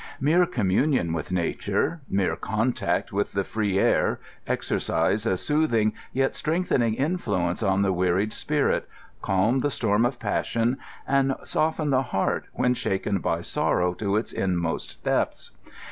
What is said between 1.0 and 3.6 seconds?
with nature, mere contact with the